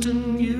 [0.00, 0.57] trust in you.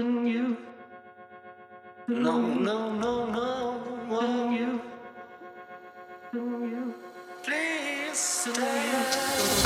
[0.00, 0.56] than you.
[2.08, 3.46] No, no, no, no,
[4.08, 4.80] than you.
[6.32, 6.94] Than you.
[7.42, 9.59] Please stay.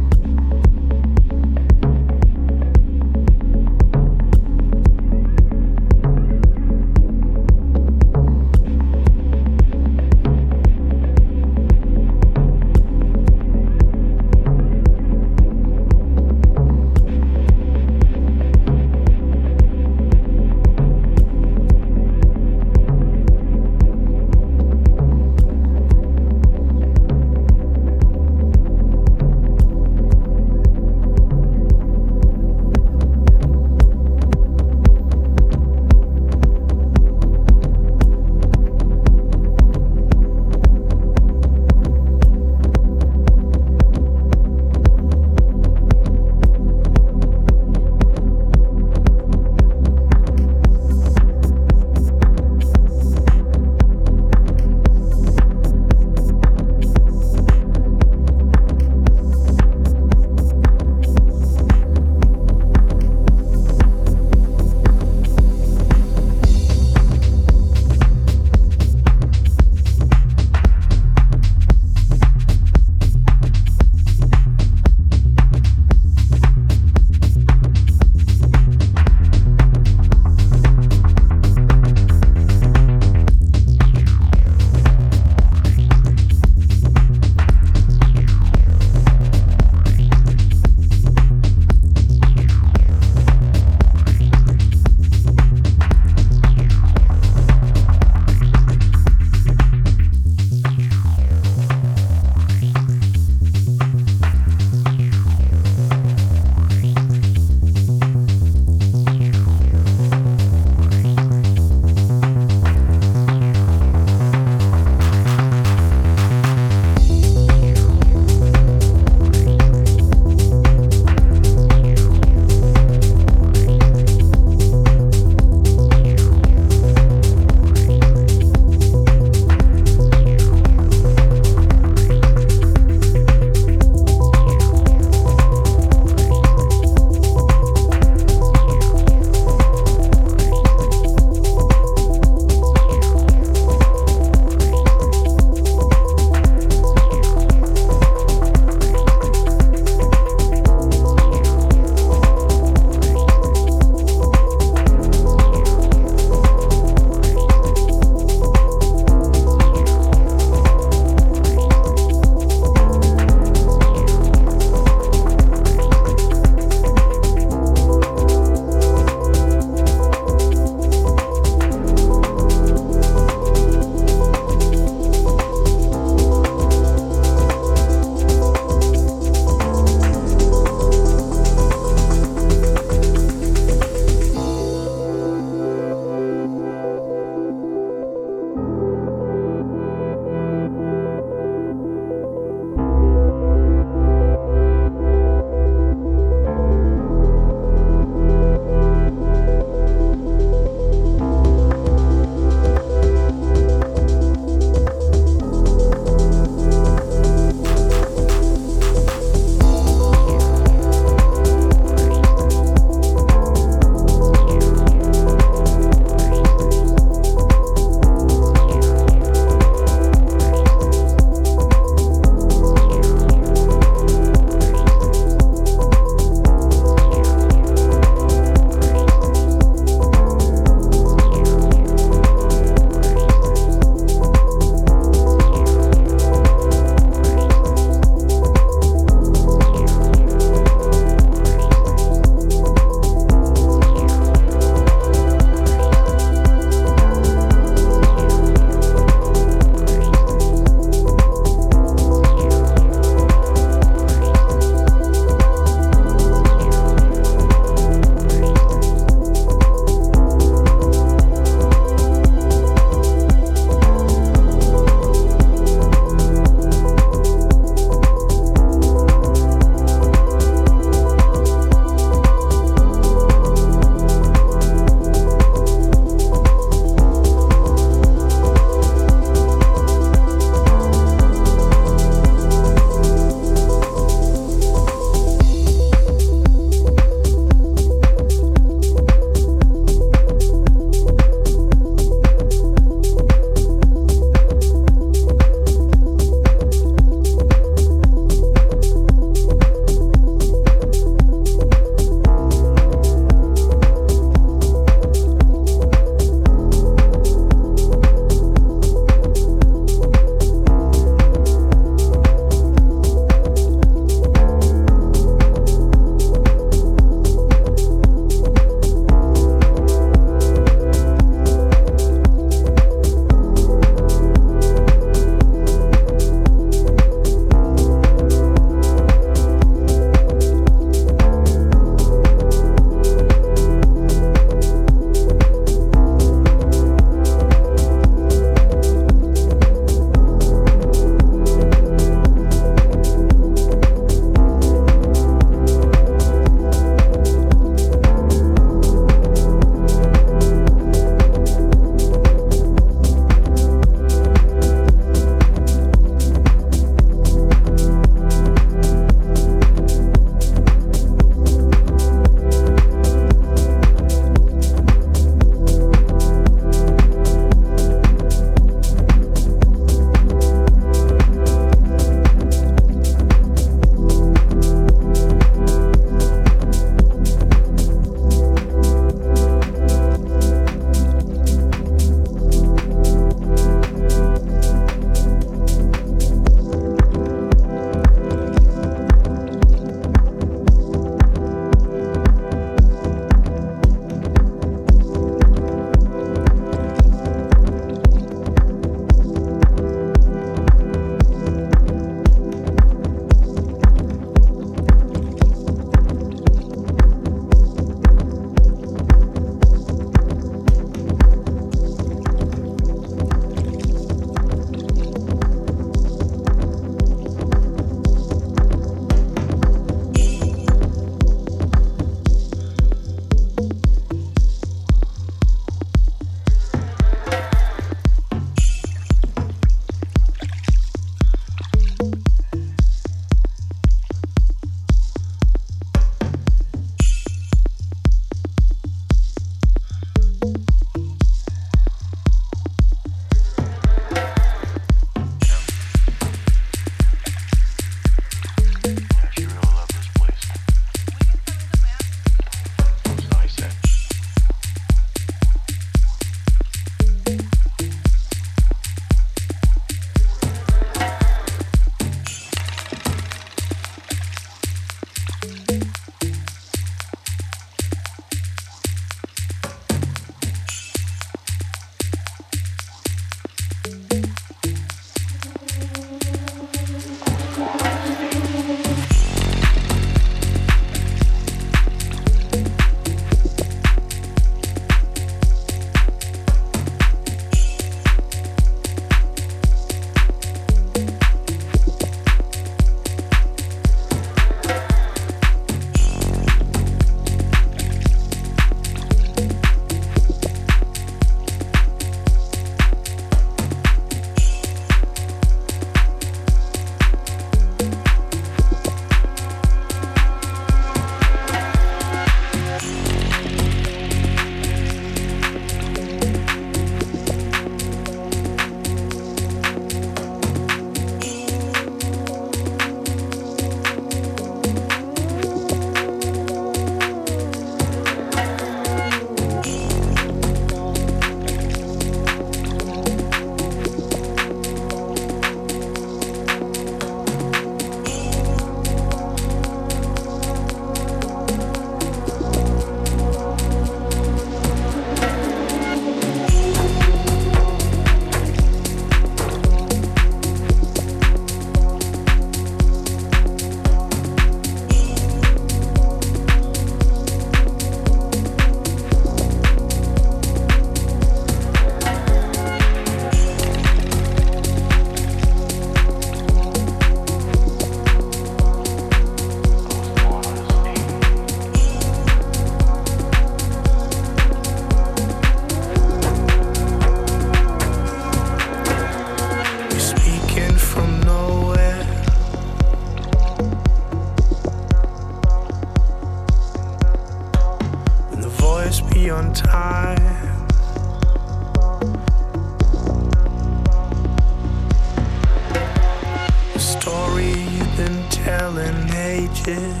[599.71, 600.00] again.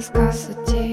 [0.00, 0.89] рассказ о тебе.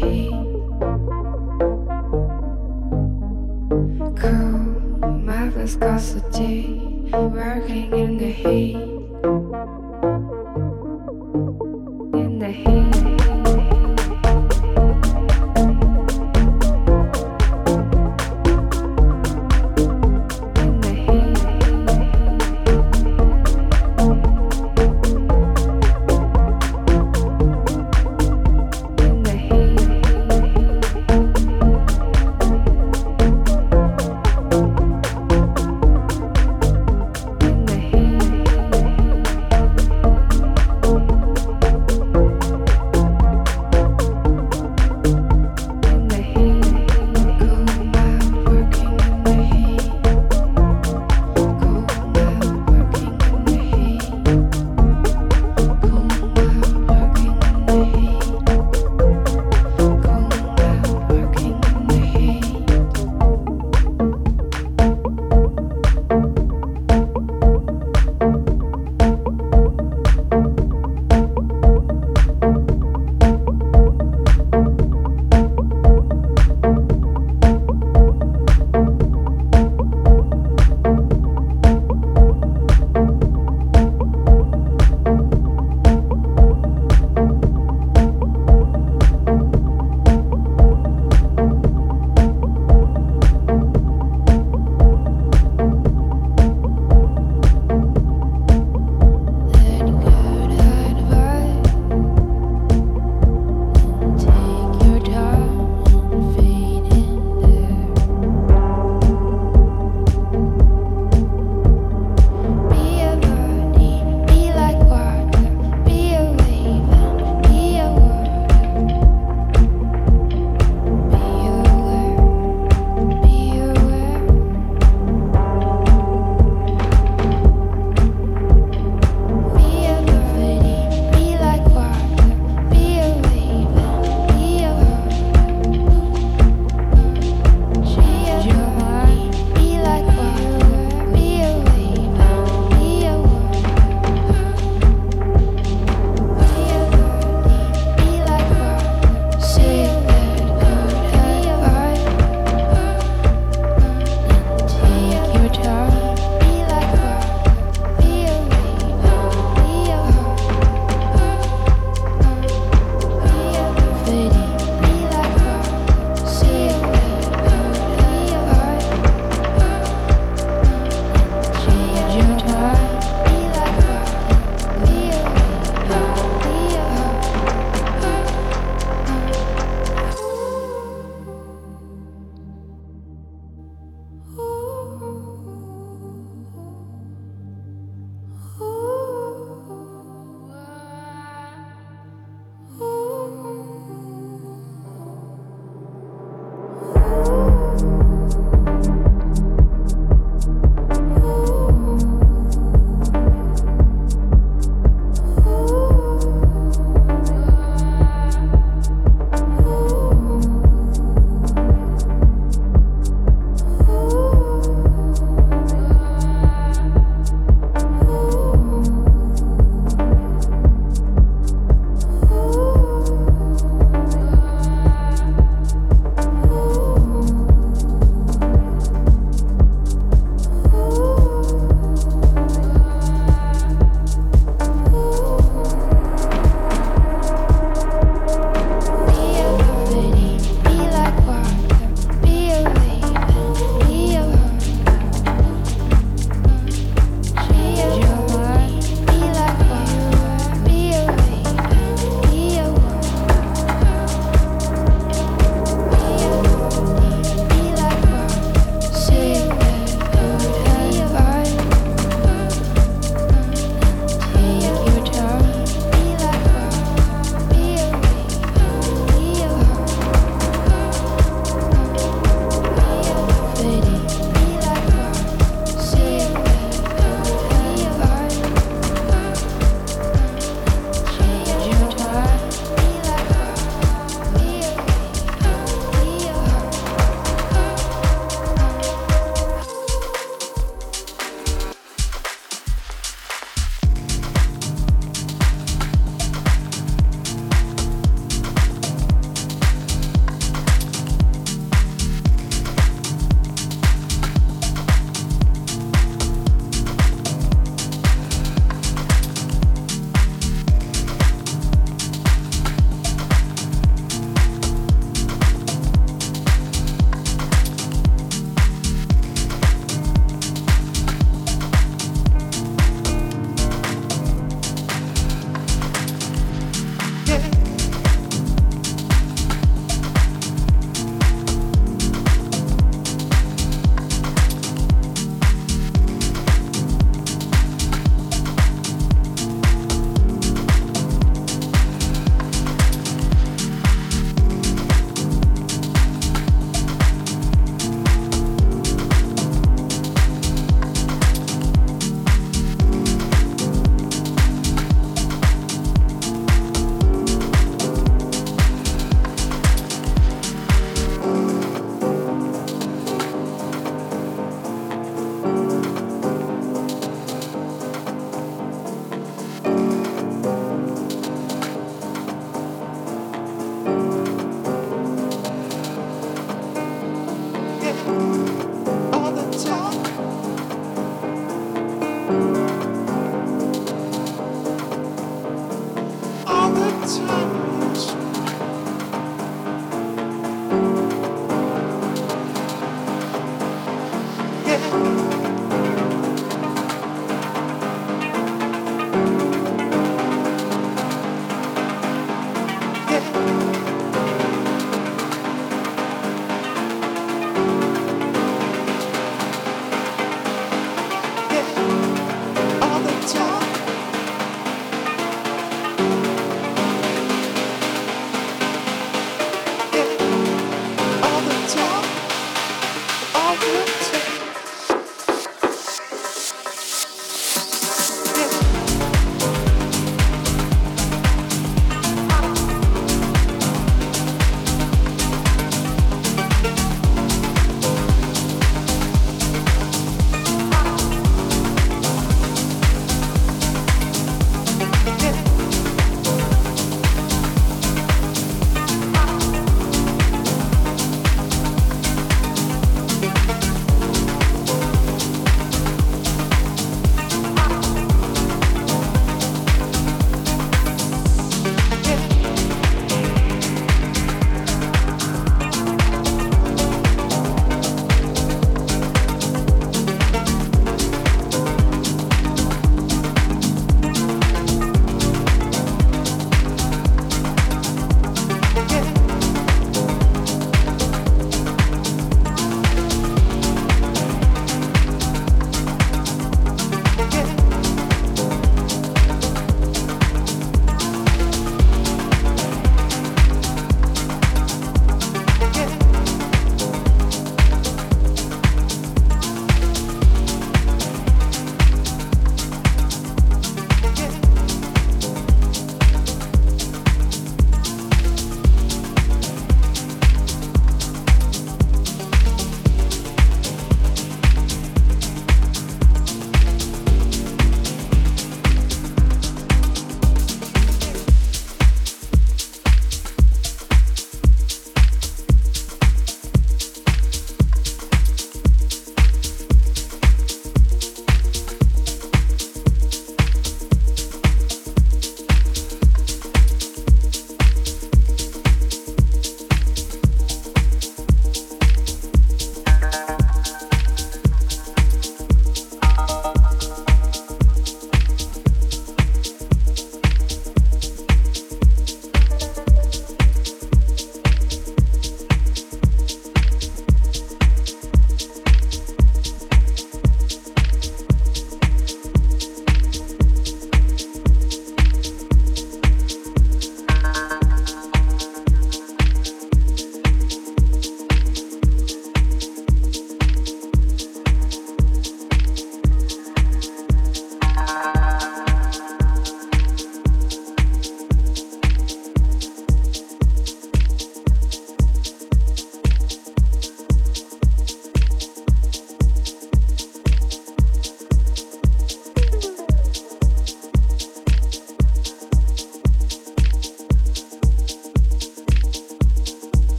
[0.00, 0.28] Cool,
[5.24, 8.97] my viscosity, working in the heat.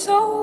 [0.00, 0.39] So